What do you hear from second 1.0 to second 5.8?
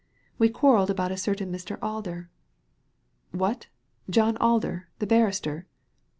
a certain Mr. Alder." "What I John Alder the barrister?"